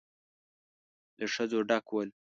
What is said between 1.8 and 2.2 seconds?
ول.